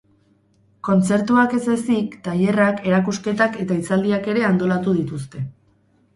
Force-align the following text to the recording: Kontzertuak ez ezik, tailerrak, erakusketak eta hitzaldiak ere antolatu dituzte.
Kontzertuak 0.87 1.53
ez 1.57 1.61
ezik, 1.73 2.15
tailerrak, 2.29 2.81
erakusketak 2.93 3.61
eta 3.67 3.79
hitzaldiak 3.83 4.33
ere 4.35 4.49
antolatu 4.51 4.97
dituzte. 4.99 5.45